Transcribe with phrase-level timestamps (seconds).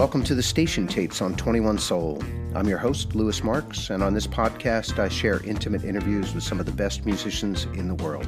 [0.00, 2.22] Welcome to the Station Tapes on 21 Soul.
[2.54, 6.58] I'm your host, Louis Marks, and on this podcast, I share intimate interviews with some
[6.58, 8.26] of the best musicians in the world.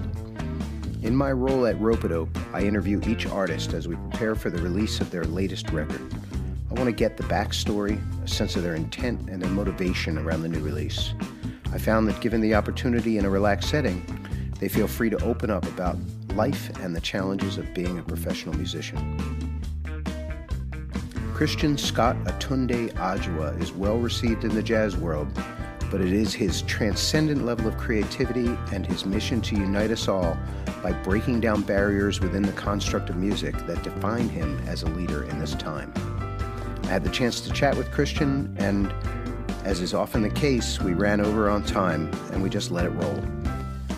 [1.02, 5.00] In my role at Rope-A-Dope, I interview each artist as we prepare for the release
[5.00, 6.02] of their latest record.
[6.70, 10.42] I want to get the backstory, a sense of their intent, and their motivation around
[10.42, 11.14] the new release.
[11.72, 14.04] I found that given the opportunity in a relaxed setting,
[14.60, 15.96] they feel free to open up about
[16.34, 19.61] life and the challenges of being a professional musician.
[21.34, 25.26] Christian Scott Atunde Adjuah is well received in the jazz world,
[25.90, 30.36] but it is his transcendent level of creativity and his mission to unite us all
[30.82, 35.24] by breaking down barriers within the construct of music that define him as a leader
[35.24, 35.92] in this time.
[36.84, 38.92] I had the chance to chat with Christian, and
[39.64, 42.90] as is often the case, we ran over on time and we just let it
[42.90, 43.22] roll.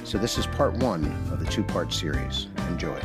[0.05, 2.47] So, this is part one of the two part series.
[2.69, 3.01] Enjoy.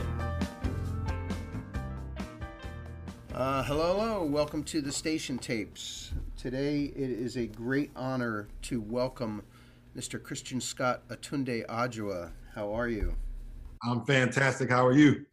[3.59, 4.23] Uh, hello, hello.
[4.23, 6.13] Welcome to the Station Tapes.
[6.37, 9.43] Today it is a great honor to welcome
[9.97, 10.23] Mr.
[10.23, 12.31] Christian Scott Atunde Adjuah.
[12.55, 13.17] How are you?
[13.83, 14.69] I'm fantastic.
[14.69, 15.25] How are you?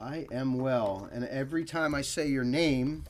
[0.00, 1.08] I am well.
[1.12, 3.02] And every time I say your name,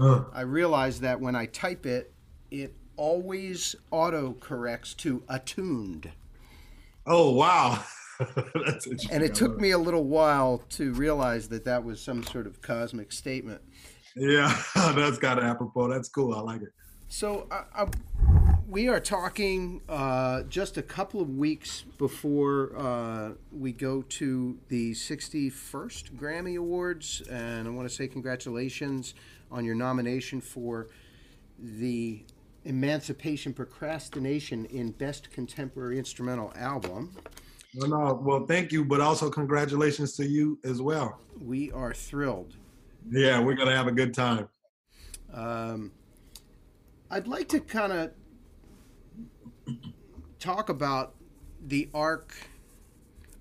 [0.00, 0.22] uh.
[0.32, 2.12] I realize that when I type it,
[2.52, 6.12] it always auto corrects to attuned.
[7.04, 7.82] Oh, wow.
[9.10, 12.62] and it took me a little while to realize that that was some sort of
[12.62, 13.60] cosmic statement.
[14.16, 15.88] Yeah, that's got apropos.
[15.88, 16.34] That's cool.
[16.34, 16.72] I like it.
[17.08, 17.88] So I, I,
[18.68, 24.92] we are talking uh, just a couple of weeks before uh, we go to the
[24.92, 29.14] 61st Grammy Awards, and I want to say congratulations
[29.50, 30.88] on your nomination for
[31.58, 32.24] the
[32.64, 37.14] Emancipation Procrastination in Best Contemporary Instrumental Album.
[37.74, 38.14] No, no.
[38.14, 41.20] Well, thank you, but also congratulations to you as well.
[41.40, 42.54] We are thrilled.
[43.10, 44.48] Yeah, we're gonna have a good time.
[45.32, 45.92] Um,
[47.10, 48.10] I'd like to kind of
[50.38, 51.14] talk about
[51.66, 52.34] the arc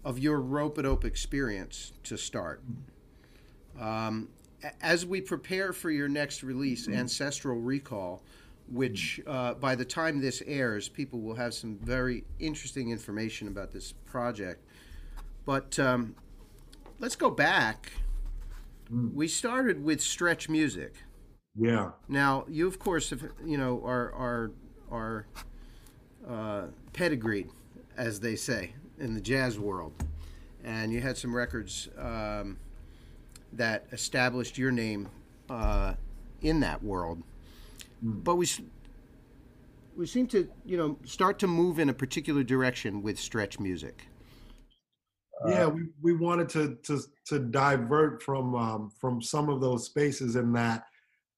[0.03, 2.62] of your rope a dope experience to start.
[3.79, 4.29] Um,
[4.81, 8.22] as we prepare for your next release, Ancestral Recall,
[8.69, 13.72] which uh, by the time this airs, people will have some very interesting information about
[13.72, 14.63] this project.
[15.46, 16.16] But um,
[17.00, 17.91] let's go back
[18.93, 19.13] Mm.
[19.13, 20.93] We started with stretch music.
[21.55, 21.91] Yeah.
[22.07, 24.51] Now you, of course, have, you know, are are
[24.91, 25.27] are
[26.27, 27.49] uh, pedigreed,
[27.97, 29.93] as they say in the jazz world,
[30.63, 32.57] and you had some records um,
[33.53, 35.09] that established your name
[35.49, 35.93] uh,
[36.41, 37.23] in that world.
[38.03, 38.23] Mm.
[38.23, 38.47] But we
[39.95, 44.07] we seem to, you know, start to move in a particular direction with stretch music
[45.47, 49.85] yeah, uh, we, we wanted to to to divert from um, from some of those
[49.85, 50.85] spaces in that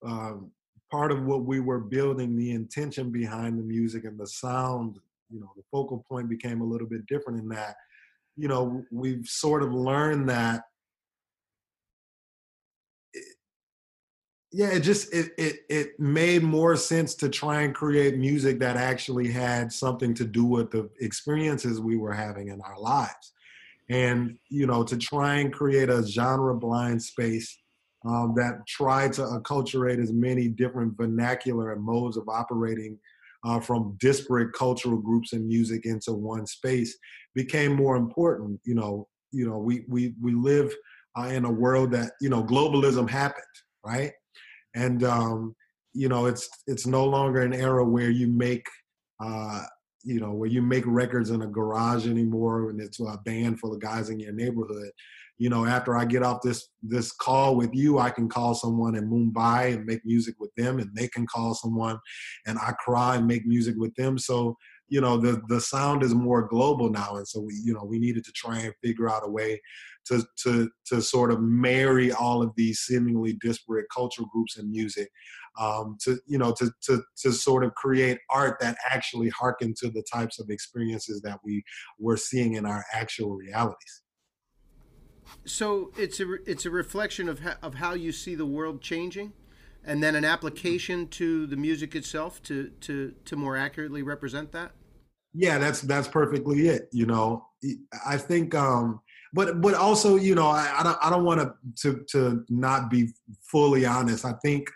[0.03, 0.51] um,
[0.91, 4.97] part of what we were building, the intention behind the music and the sound,
[5.29, 7.75] you know, the focal point became a little bit different in that.
[8.38, 10.63] You know, we've sort of learned that.
[14.51, 18.77] yeah, it just it, it it made more sense to try and create music that
[18.77, 23.33] actually had something to do with the experiences we were having in our lives
[23.90, 27.57] and you know to try and create a genre blind space
[28.06, 32.97] um, that tried to acculturate as many different vernacular and modes of operating
[33.44, 36.97] uh, from disparate cultural groups and music into one space
[37.35, 38.59] became more important.
[38.63, 40.73] You know you know we we we live
[41.17, 43.44] uh, in a world that you know globalism happened
[43.85, 44.12] right?
[44.75, 45.56] And um,
[45.94, 48.66] you know it's it's no longer an era where you make
[49.23, 49.62] uh,
[50.05, 53.73] you know, where you make records in a garage anymore and it's a band full
[53.73, 54.91] of guys in your neighborhood.
[55.38, 58.95] You know, after I get off this this call with you, I can call someone
[58.95, 61.97] in Mumbai and make music with them, and they can call someone
[62.46, 64.17] and Accra and make music with them.
[64.17, 64.55] So,
[64.87, 67.99] you know, the the sound is more global now, and so we, you know, we
[67.99, 69.59] needed to try and figure out a way
[70.05, 75.09] to to to sort of marry all of these seemingly disparate cultural groups and music
[75.59, 79.90] um, to you know to, to to sort of create art that actually harken to
[79.90, 81.63] the types of experiences that we
[81.99, 84.02] were seeing in our actual realities
[85.46, 89.34] so it's a it's a reflection of how, of how you see the world changing
[89.84, 94.72] and then an application to the music itself to to to more accurately represent that
[95.34, 97.46] yeah that's that's perfectly it you know
[98.05, 98.99] i think um
[99.35, 102.90] but but also you know I, I don't I don't want to to to not
[102.90, 103.09] be
[103.41, 104.23] fully honest.
[104.23, 104.72] I think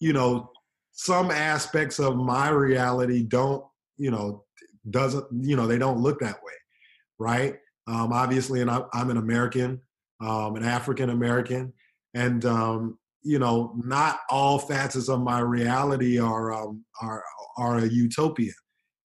[0.00, 0.50] you know
[0.92, 3.64] some aspects of my reality don't
[3.96, 4.44] you know
[4.90, 6.52] doesn't you know they don't look that way,
[7.18, 7.56] right?
[7.88, 9.80] Um, obviously, and I, I'm an American,
[10.20, 11.72] um, an African American,
[12.14, 17.22] and um, you know, not all facets of my reality are um, are
[17.58, 18.52] are a utopia,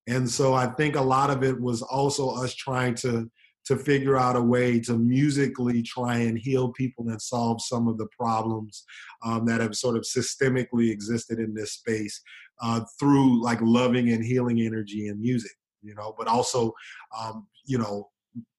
[0.08, 3.30] and so I think a lot of it was also us trying to
[3.66, 7.98] to figure out a way to musically try and heal people and solve some of
[7.98, 8.84] the problems
[9.24, 12.22] um, that have sort of systemically existed in this space
[12.62, 16.74] uh, through like loving and healing energy and music, you know, but also,
[17.18, 18.10] um, you know,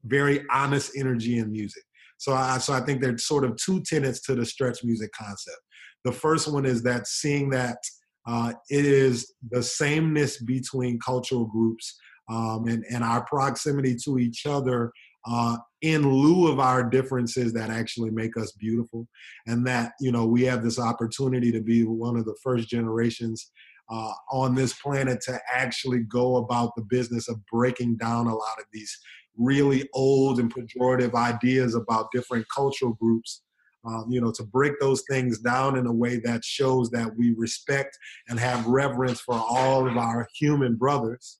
[0.04, 1.82] very honest energy in music.
[2.18, 5.58] So I, so I think there's sort of two tenets to the stretch music concept.
[6.04, 7.78] The first one is that seeing that
[8.26, 11.96] uh, it is the sameness between cultural groups
[12.28, 14.92] um, and, and our proximity to each other
[15.26, 19.06] uh, in lieu of our differences that actually make us beautiful.
[19.46, 23.50] And that you know we have this opportunity to be one of the first generations
[23.90, 28.58] uh, on this planet to actually go about the business of breaking down a lot
[28.58, 28.96] of these
[29.36, 33.42] really old and pejorative ideas about different cultural groups
[33.86, 37.34] um, you know to break those things down in a way that shows that we
[37.36, 37.98] respect
[38.28, 41.38] and have reverence for all of our human brothers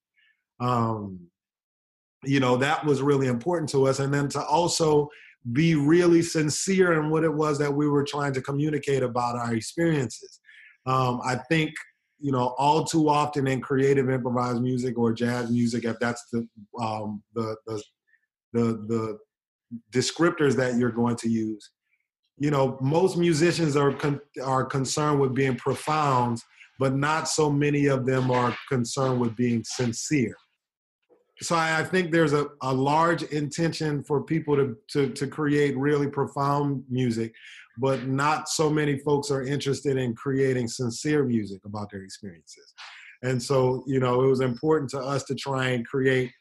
[0.63, 1.19] um,
[2.25, 3.99] you know that was really important to us.
[3.99, 5.09] And then to also
[5.53, 9.55] be really sincere in what it was that we were trying to communicate about our
[9.55, 10.41] experiences.
[10.87, 11.73] Um, i think
[12.23, 16.47] you know all too often in creative improvised music or jazz music if that's the
[16.81, 17.83] um, the, the
[18.53, 19.19] the the
[19.93, 21.71] descriptors that you're going to use
[22.39, 26.39] you know most musicians are con- are concerned with being profound
[26.79, 30.37] but not so many of them are concerned with being sincere
[31.43, 35.77] so I, I think there's a, a large intention for people to, to to create
[35.77, 37.33] really profound music,
[37.79, 42.75] but not so many folks are interested in creating sincere music about their experiences.
[43.23, 46.33] And so, you know, it was important to us to try and create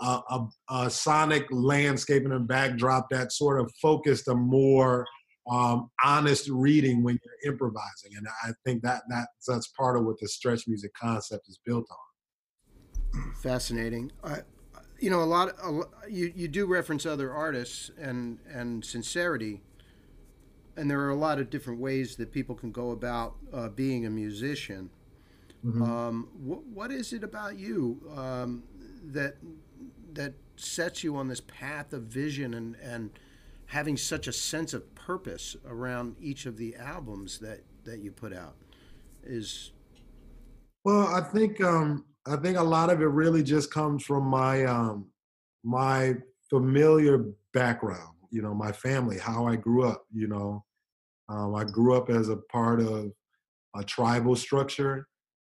[0.00, 5.06] a, a, a sonic landscape and a backdrop that sort of focused a more
[5.50, 8.12] um, honest reading when you're improvising.
[8.16, 11.86] And I think that, that that's part of what the stretch music concept is built
[11.90, 12.09] on.
[13.42, 14.12] Fascinating.
[14.22, 14.38] I,
[14.98, 15.48] you know, a lot.
[15.58, 19.62] Of, you you do reference other artists and and sincerity,
[20.76, 24.06] and there are a lot of different ways that people can go about uh, being
[24.06, 24.90] a musician.
[25.64, 25.82] Mm-hmm.
[25.82, 28.62] Um, wh- what is it about you um,
[29.06, 29.36] that
[30.12, 33.10] that sets you on this path of vision and and
[33.66, 38.34] having such a sense of purpose around each of the albums that that you put
[38.34, 38.56] out?
[39.22, 39.72] Is
[40.84, 44.64] well, I think um, I think a lot of it really just comes from my
[44.64, 45.10] um,
[45.64, 46.14] my
[46.48, 48.14] familiar background.
[48.30, 50.04] You know, my family, how I grew up.
[50.12, 50.64] You know,
[51.28, 53.12] um, I grew up as a part of
[53.76, 55.06] a tribal structure.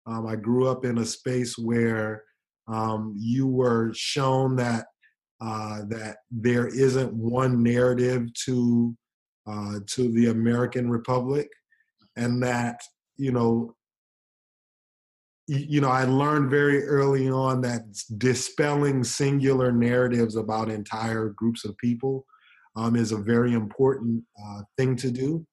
[0.06, 2.24] Um, I grew up in a space where
[2.66, 4.86] um, you were shown that
[5.40, 8.94] uh, that there isn't one narrative to
[9.46, 11.48] uh, to the American Republic,
[12.16, 12.80] and that
[13.16, 13.74] you know
[15.48, 17.80] you know, I learned very early on that
[18.18, 22.26] dispelling singular narratives about entire groups of people
[22.76, 25.46] um, is a very important uh, thing to do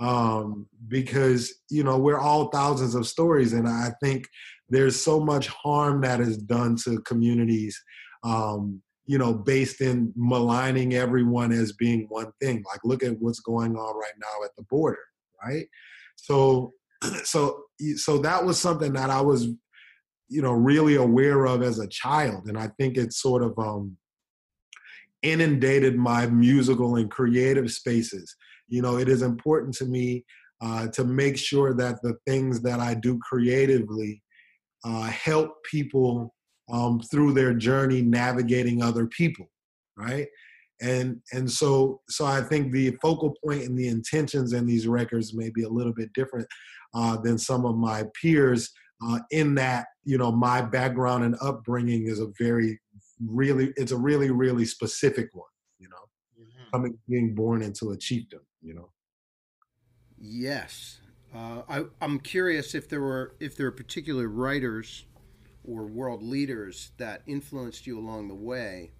[0.00, 3.54] um, because, you know, we're all thousands of stories.
[3.54, 4.26] And I think
[4.68, 7.82] there's so much harm that is done to communities,
[8.24, 12.62] um, you know, based in maligning everyone as being one thing.
[12.70, 15.00] Like, look at what's going on right now at the border,
[15.42, 15.66] right?
[16.16, 16.74] So,
[17.24, 17.62] so
[17.96, 19.48] so that was something that I was,
[20.28, 23.96] you know, really aware of as a child, and I think it sort of um,
[25.22, 28.34] inundated my musical and creative spaces.
[28.68, 30.24] You know, it is important to me
[30.60, 34.22] uh, to make sure that the things that I do creatively
[34.84, 36.34] uh, help people
[36.70, 39.50] um, through their journey navigating other people,
[39.96, 40.26] right?
[40.80, 45.34] And and so so I think the focal point and the intentions in these records
[45.34, 46.46] may be a little bit different
[46.94, 48.70] uh, than some of my peers.
[49.00, 52.80] Uh, in that, you know, my background and upbringing is a very,
[53.24, 55.46] really, it's a really, really specific one.
[55.78, 55.96] You know,
[56.40, 56.70] mm-hmm.
[56.72, 58.40] coming being born into a chiefdom.
[58.60, 58.90] You know.
[60.20, 61.00] Yes,
[61.34, 65.04] uh, I, I'm curious if there were if there are particular writers
[65.64, 68.90] or world leaders that influenced you along the way.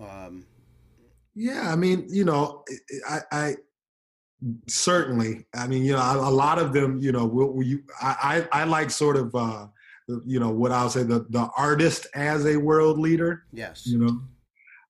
[0.00, 0.46] Um,
[1.34, 2.64] yeah, I mean, you know,
[3.08, 3.54] I, I
[4.68, 8.46] certainly i mean you know a, lot of them you know will, will you I,
[8.52, 9.66] I, I like sort of uh
[10.26, 13.86] you know what i'll say the the artist as a world leader yes.
[13.86, 14.20] you know?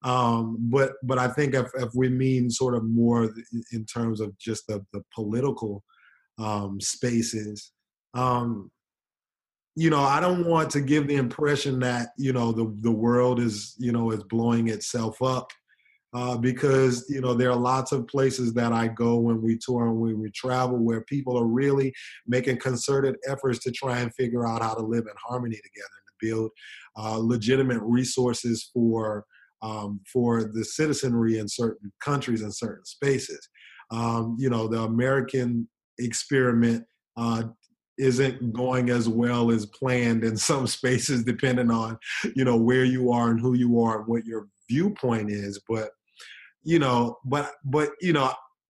[0.08, 3.30] Um but but i think if, if we mean sort of more
[3.72, 5.84] in terms of just the the political
[6.38, 7.72] um spaces
[8.14, 8.70] um
[9.76, 13.38] you know i don't want to give the impression that you know the the world
[13.38, 15.50] is you know is blowing itself up
[16.14, 19.87] uh, because you know there are lots of places that I go when we tour
[19.87, 21.92] and when we travel where people are really
[22.26, 26.07] making concerted efforts to try and figure out how to live in harmony together and
[26.07, 26.50] to build
[26.97, 29.25] uh, legitimate resources for
[29.62, 33.49] um, for the citizenry in certain countries and certain spaces.
[33.90, 36.85] Um, you know, the American experiment
[37.16, 37.45] uh,
[37.99, 41.99] isn't going as well as planned in some spaces, depending on
[42.35, 45.61] you know where you are and who you are and what your viewpoint is.
[45.69, 45.90] But
[46.64, 48.33] you know, but but you know,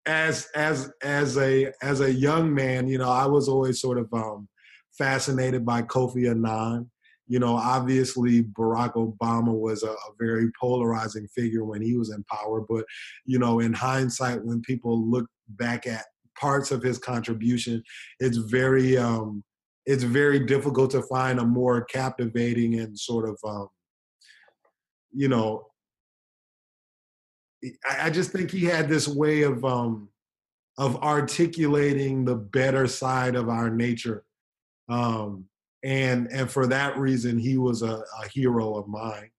[0.07, 4.13] as as as a as a young man, you know, I was always sort of
[4.13, 4.49] um,
[4.97, 6.91] fascinated by Kofi Annan.
[7.27, 12.23] You know, obviously Barack Obama was a, a, very polarizing figure when he was in
[12.25, 12.85] power, but
[13.25, 16.05] you know, in hindsight, when people look back at
[16.39, 17.83] parts of his contribution,
[18.21, 19.43] it's very um,
[19.87, 23.69] it's very difficult to find a more captivating and sort of um,
[25.13, 25.67] you know
[27.89, 30.09] I, just think he had this way of um,
[30.79, 34.25] of articulating the better side of our nature,
[34.89, 35.45] um,
[35.83, 39.31] and and for that reason, he was a, a hero of mine.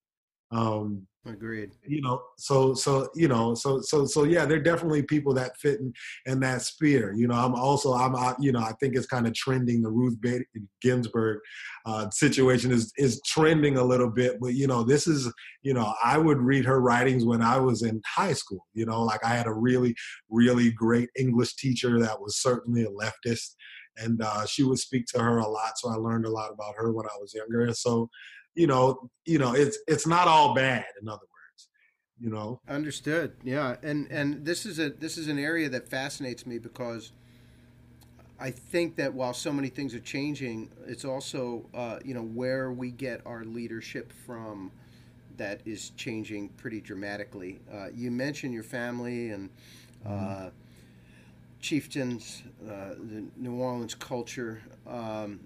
[0.51, 1.71] Um, Agreed.
[1.87, 5.57] You know, so so you know, so so so yeah, there are definitely people that
[5.57, 5.91] fit in,
[6.27, 7.13] in that sphere.
[7.13, 9.81] You know, I'm also I'm I, you know I think it's kind of trending.
[9.81, 10.45] The Ruth Bader
[10.81, 11.39] Ginsburg
[11.87, 15.31] uh, situation is is trending a little bit, but you know, this is
[15.63, 18.67] you know I would read her writings when I was in high school.
[18.75, 19.95] You know, like I had a really
[20.29, 23.55] really great English teacher that was certainly a leftist,
[23.97, 25.77] and uh, she would speak to her a lot.
[25.77, 27.63] So I learned a lot about her when I was younger.
[27.63, 28.09] And so
[28.55, 30.85] you know, you know, it's it's not all bad.
[31.01, 31.67] In other words,
[32.19, 32.59] you know.
[32.67, 33.35] Understood.
[33.43, 37.11] Yeah, and and this is a this is an area that fascinates me because
[38.39, 42.71] I think that while so many things are changing, it's also uh, you know where
[42.71, 44.71] we get our leadership from
[45.37, 47.59] that is changing pretty dramatically.
[47.71, 49.49] Uh, you mentioned your family and.
[50.05, 50.47] Mm-hmm.
[50.47, 50.49] Uh,
[51.65, 54.61] chieftains, uh, the New Orleans culture.
[54.85, 55.39] Um,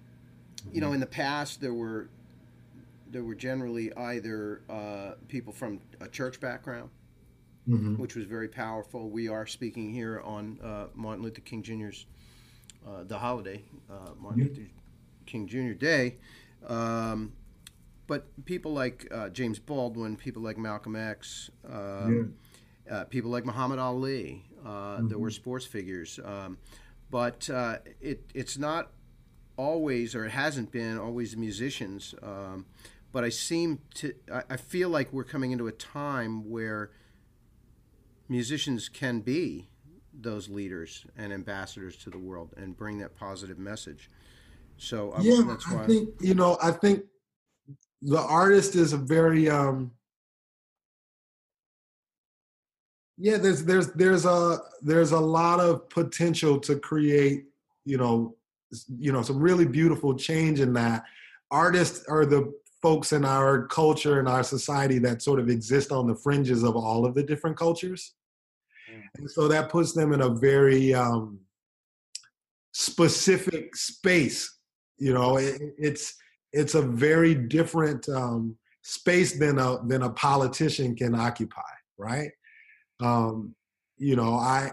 [0.74, 0.96] you know, mm-hmm.
[0.96, 2.10] in the past there were
[3.10, 6.90] there were generally either uh, people from a church background,
[7.68, 7.96] mm-hmm.
[7.96, 9.10] which was very powerful.
[9.10, 12.06] We are speaking here on uh, Martin Luther King Jr.'s
[12.88, 14.70] uh, the holiday, uh, Martin Luther
[15.26, 15.74] King Jr.
[15.74, 16.18] Day.
[16.66, 17.34] Um,
[18.08, 22.34] but people like uh, James Baldwin, people like Malcolm X, um,
[22.88, 22.96] yeah.
[22.96, 25.10] Uh, people like Muhammad Ali, mm-hmm.
[25.10, 26.20] there were sports figures.
[26.26, 26.58] Um,
[27.12, 27.48] but
[28.02, 28.92] it, it's not
[29.58, 32.16] always, or it hasn't been always musicians.
[32.24, 32.66] Um,
[33.12, 34.14] but I seem to
[34.50, 36.92] I, feel like we're coming into a time where
[38.28, 39.70] musicians can be
[40.14, 44.10] those leaders and ambassadors to the world and bring that positive message.
[44.78, 47.04] So um, yeah, I think you know I think
[48.02, 49.92] the artist is a very um
[53.18, 57.46] yeah there's there's there's a there's a lot of potential to create
[57.86, 58.36] you know
[58.98, 61.04] you know some really beautiful change in that
[61.52, 66.08] artists are the folks in our culture and our society that sort of exist on
[66.08, 68.14] the fringes of all of the different cultures.
[68.92, 69.02] Mm.
[69.18, 71.40] And so that puts them in a very um,
[72.74, 74.58] specific space.
[74.98, 76.16] You know, it, it's
[76.52, 81.62] it's a very different um, space than a than a politician can occupy,
[81.98, 82.32] right?
[83.02, 83.56] Um,
[83.98, 84.72] you know, I,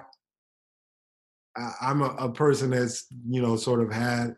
[1.56, 4.36] I I'm a, a person that's you know sort of had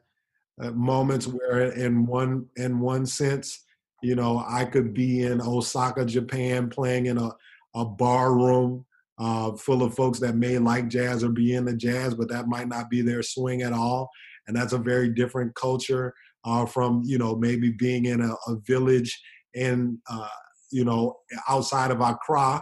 [0.60, 3.64] uh, moments where in one in one sense
[4.02, 7.30] you know i could be in osaka japan playing in a,
[7.74, 8.84] a bar room
[9.20, 12.68] uh, full of folks that may like jazz or be into jazz but that might
[12.68, 14.08] not be their swing at all
[14.46, 18.56] and that's a very different culture uh, from you know maybe being in a, a
[18.66, 19.20] village
[19.54, 20.28] in uh,
[20.70, 21.16] you know
[21.48, 22.60] outside of accra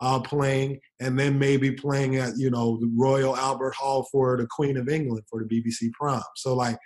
[0.00, 4.46] uh, playing, and then maybe playing at you know the Royal Albert Hall for the
[4.50, 6.22] Queen of England for the BBC prom.
[6.36, 6.76] So like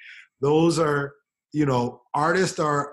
[0.40, 1.14] those are
[1.52, 2.92] you know artists are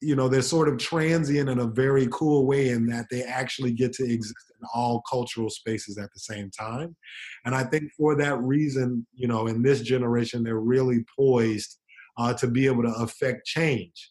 [0.00, 3.72] you know they're sort of transient in a very cool way in that they actually
[3.72, 6.96] get to exist in all cultural spaces at the same time.
[7.44, 11.78] And i think for that reason you know in this generation they're really poised
[12.18, 14.10] uh, to be able to affect change.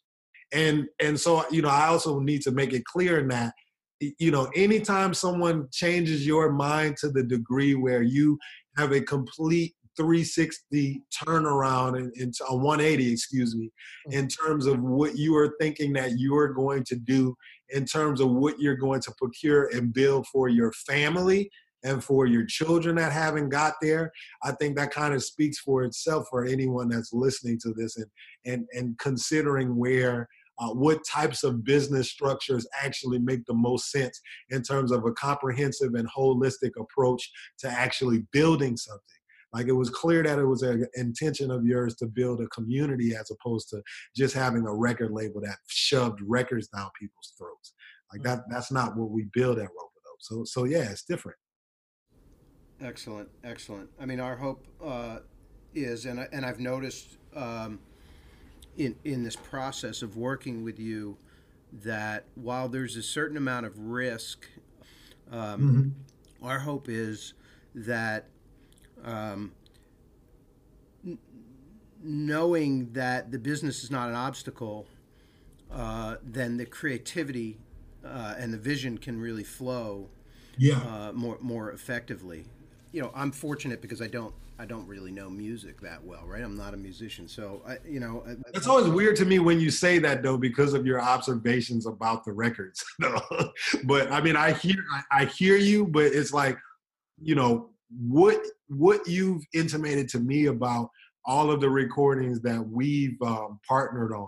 [0.53, 3.53] And and so you know i also need to make it clear in that
[3.99, 8.37] you know anytime someone changes your mind to the degree where you
[8.77, 13.69] have a complete 360 turnaround in a 180, excuse me,
[14.07, 14.13] mm.
[14.13, 17.35] in terms of what you are thinking that you are going to do,
[17.69, 21.51] in terms of what you're going to procure and build for your family
[21.83, 24.11] and for your children that haven't got there.
[24.43, 28.07] I think that kind of speaks for itself for anyone that's listening to this and
[28.45, 30.27] and and considering where
[30.59, 35.11] uh, what types of business structures actually make the most sense in terms of a
[35.13, 39.18] comprehensive and holistic approach to actually building something.
[39.53, 43.15] Like it was clear that it was an intention of yours to build a community
[43.15, 43.81] as opposed to
[44.15, 47.73] just having a record label that shoved records down people's throats.
[48.13, 51.37] Like that, that's not what we build at Rope So, so yeah, it's different.
[52.81, 53.89] Excellent, excellent.
[53.99, 55.19] I mean, our hope uh,
[55.73, 57.79] is, and I, and I've noticed um,
[58.77, 61.17] in in this process of working with you
[61.83, 64.47] that while there's a certain amount of risk,
[65.31, 65.95] um,
[66.41, 66.45] mm-hmm.
[66.45, 67.33] our hope is
[67.75, 68.29] that
[69.03, 69.51] um,
[71.05, 71.17] n-
[72.03, 74.85] knowing that the business is not an obstacle,
[75.71, 77.57] uh, then the creativity
[78.05, 80.07] uh, and the vision can really flow
[80.57, 80.77] yeah.
[80.77, 82.45] uh, more more effectively.
[82.91, 86.43] You know, I'm fortunate because I don't I don't really know music that well, right?
[86.43, 88.25] I'm not a musician, so I, you know.
[88.53, 92.25] It's always weird to me when you say that though, because of your observations about
[92.25, 92.83] the records.
[93.85, 96.57] but I mean, I hear I, I hear you, but it's like,
[97.21, 100.89] you know, what what you've intimated to me about
[101.25, 104.27] all of the recordings that we've um, partnered on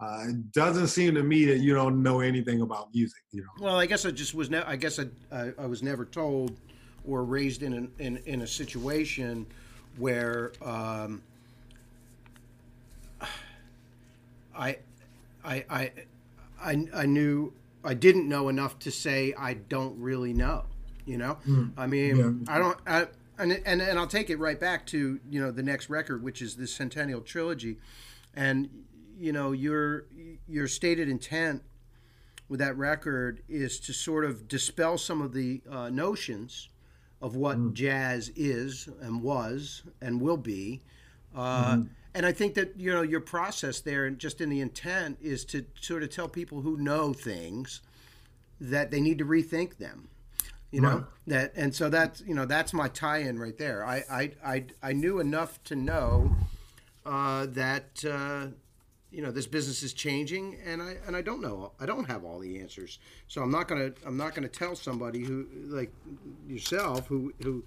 [0.00, 3.22] uh, it doesn't seem to me that you don't know anything about music.
[3.32, 3.66] You know.
[3.66, 4.48] Well, I guess I just was.
[4.48, 6.56] Ne- I guess I, I, I was never told
[7.06, 9.46] or raised in an, in in a situation
[9.98, 11.20] where um,
[14.56, 14.78] I,
[15.44, 15.92] I I
[16.62, 17.52] I I knew
[17.84, 20.64] I didn't know enough to say I don't really know.
[21.06, 21.72] You know, mm.
[21.76, 22.54] I mean, yeah.
[22.54, 22.78] I don't.
[22.86, 23.06] I,
[23.38, 26.42] and, and and I'll take it right back to you know the next record, which
[26.42, 27.78] is this Centennial Trilogy,
[28.34, 28.68] and
[29.18, 30.04] you know your
[30.48, 31.62] your stated intent
[32.48, 36.68] with that record is to sort of dispel some of the uh, notions
[37.22, 37.72] of what mm.
[37.72, 40.80] jazz is and was and will be.
[41.34, 41.88] Uh, mm.
[42.12, 45.44] And I think that you know your process there, and just in the intent, is
[45.46, 47.80] to sort of tell people who know things
[48.60, 50.08] that they need to rethink them.
[50.70, 51.04] You know right.
[51.26, 53.84] that, and so that's you know that's my tie-in right there.
[53.84, 56.36] I I I, I knew enough to know
[57.04, 58.46] uh, that uh,
[59.10, 62.24] you know this business is changing and i and i don't know i don't have
[62.24, 65.92] all the answers so i'm not gonna i'm not gonna tell somebody who like
[66.48, 67.64] yourself who who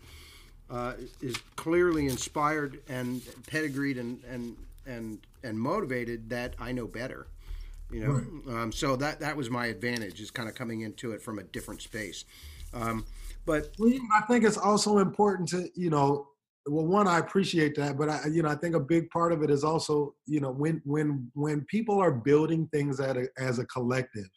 [0.69, 7.27] uh, is clearly inspired and pedigreed and and and and motivated that i know better
[7.91, 8.13] you know
[8.45, 8.63] right.
[8.63, 11.43] um, so that that was my advantage is kind of coming into it from a
[11.43, 12.23] different space
[12.73, 13.05] um,
[13.45, 16.27] but well, i think it's also important to you know
[16.67, 19.43] well one i appreciate that but i you know i think a big part of
[19.43, 23.65] it is also you know when when when people are building things a, as a
[23.65, 24.29] collective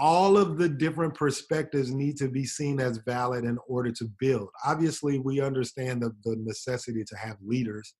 [0.00, 4.48] all of the different perspectives need to be seen as valid in order to build.
[4.64, 7.94] Obviously we understand the, the necessity to have leaders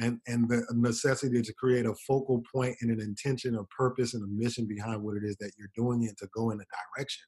[0.00, 4.24] and and the necessity to create a focal point and an intention a purpose and
[4.24, 6.64] a mission behind what it is that you're doing and to go in a
[6.96, 7.22] direction.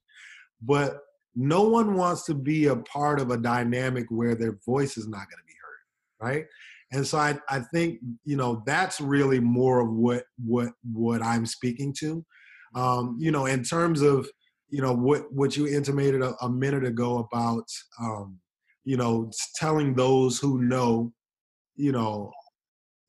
[0.63, 1.01] But
[1.37, 5.19] no one wants to be a part of a dynamic where their voice is not
[5.19, 6.47] going to be heard right?
[6.93, 11.47] And so I, I think you know that's really more of what what what i'm
[11.47, 12.25] speaking to.
[12.75, 14.29] Um, you know in terms of
[14.69, 17.65] you know what what you intimated a, a minute ago about
[18.01, 18.39] um,
[18.85, 21.13] you know telling those who know
[21.77, 22.33] you know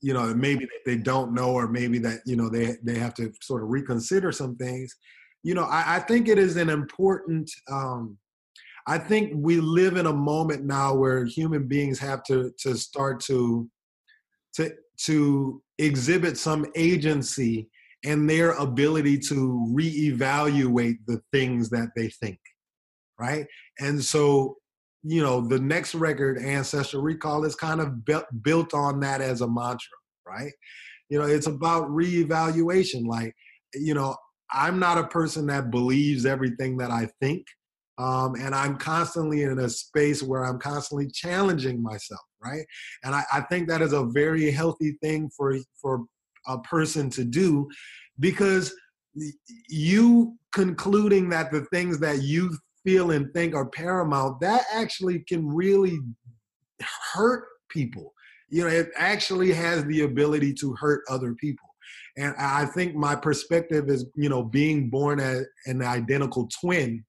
[0.01, 3.31] you know maybe they don't know or maybe that you know they they have to
[3.41, 4.95] sort of reconsider some things
[5.45, 7.51] you know, I, I think it is an important.
[7.69, 8.17] Um,
[8.87, 13.19] I think we live in a moment now where human beings have to to start
[13.25, 13.69] to
[14.55, 14.71] to
[15.05, 17.69] to exhibit some agency
[18.03, 22.39] and their ability to reevaluate the things that they think,
[23.19, 23.45] right?
[23.79, 24.57] And so,
[25.03, 29.41] you know, the next record, Ancestral Recall, is kind of built built on that as
[29.41, 30.53] a mantra, right?
[31.09, 33.05] You know, it's about reevaluation.
[33.05, 33.35] Like,
[33.75, 34.15] you know,
[34.55, 37.45] I'm not a person that believes everything that I think.
[37.97, 42.65] Um, and I'm constantly in a space where I'm constantly challenging myself, right?
[43.03, 46.03] And I, I think that is a very healthy thing for for
[46.47, 47.69] a person to do,
[48.19, 48.73] because
[49.69, 55.47] you concluding that the things that you feel and think are paramount, that actually can
[55.47, 55.99] really
[57.13, 58.13] hurt people.
[58.49, 61.64] You know, it actually has the ability to hurt other people.
[62.17, 67.03] And I think my perspective is, you know, being born as an identical twin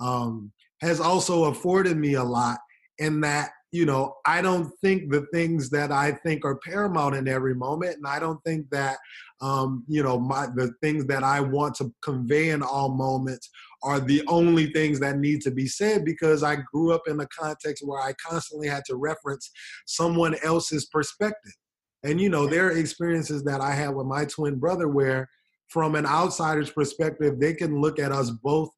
[0.00, 2.58] um, has also afforded me a lot
[2.98, 7.26] in that, you know, I don't think the things that I think are paramount in
[7.26, 7.96] every moment.
[7.96, 8.98] And I don't think that,
[9.40, 13.50] um, you know, my, the things that I want to convey in all moments
[13.82, 17.26] are the only things that need to be said because I grew up in a
[17.26, 19.50] context where I constantly had to reference
[19.86, 21.52] someone else's perspective.
[22.06, 25.28] And you know, there are experiences that I had with my twin brother where
[25.68, 28.70] from an outsider's perspective, they can look at us both.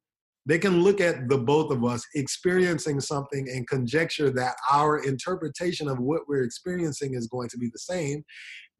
[0.47, 5.87] They can look at the both of us experiencing something and conjecture that our interpretation
[5.87, 8.23] of what we're experiencing is going to be the same.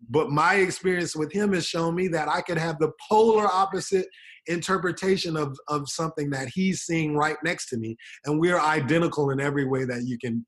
[0.10, 4.08] But my experience with him has shown me that I could have the polar opposite
[4.48, 7.98] interpretation of, of something that he's seeing right next to me.
[8.26, 10.44] And we're identical in every way that you can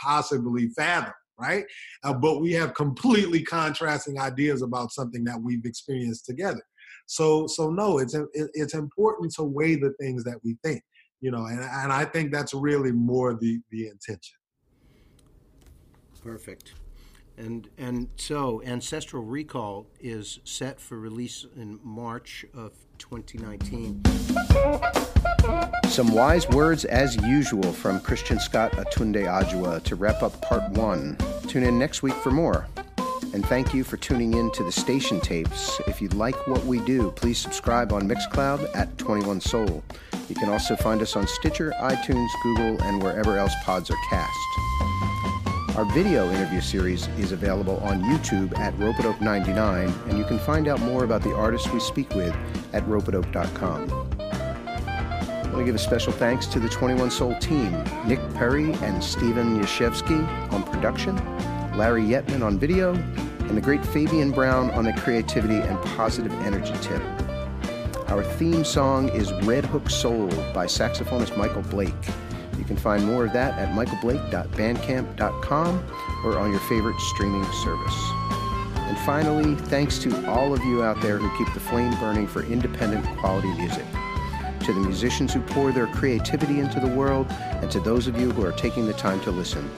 [0.00, 1.12] possibly fathom
[1.42, 1.64] right?
[2.04, 6.62] Uh, but we have completely contrasting ideas about something that we've experienced together.
[7.06, 10.82] So, so no, it's it's important to weigh the things that we think,
[11.20, 14.36] you know, and and I think that's really more the the intention.
[16.22, 16.74] Perfect.
[17.36, 24.02] And and so Ancestral Recall is set for release in March of 2019.
[25.88, 31.16] Some wise words as usual from Christian Scott Atunde Adjuah to wrap up part one.
[31.48, 32.66] Tune in next week for more.
[33.34, 35.80] And thank you for tuning in to the station tapes.
[35.86, 39.82] If you like what we do, please subscribe on Mixcloud at 21 Soul.
[40.28, 44.81] You can also find us on Stitcher, iTunes, Google, and wherever else pods are cast.
[45.76, 50.80] Our video interview series is available on YouTube at Ropeadope99, and you can find out
[50.80, 52.36] more about the artists we speak with
[52.74, 53.90] at ropeadope.com.
[54.20, 57.72] I want to give a special thanks to the 21 Soul team,
[58.06, 61.16] Nick Perry and Steven Yashevsky on production,
[61.74, 66.74] Larry Yetman on video, and the great Fabian Brown on the creativity and positive energy
[66.82, 67.02] tip.
[68.10, 71.94] Our theme song is Red Hook Soul by saxophonist Michael Blake.
[72.62, 75.84] You can find more of that at michaelblake.bandcamp.com
[76.24, 78.10] or on your favorite streaming service.
[78.76, 82.44] And finally, thanks to all of you out there who keep the flame burning for
[82.44, 83.84] independent quality music.
[84.60, 88.30] To the musicians who pour their creativity into the world, and to those of you
[88.30, 89.68] who are taking the time to listen.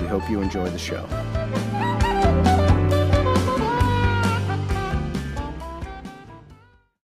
[0.00, 1.06] We hope you enjoy the show.